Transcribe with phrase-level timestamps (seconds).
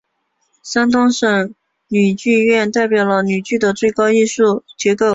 [0.63, 1.53] 山东省
[1.87, 5.05] 吕剧院代表了吕剧的最高艺术机构。